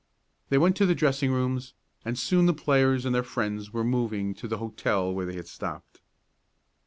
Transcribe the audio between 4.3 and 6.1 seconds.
to the hotel where they had stopped.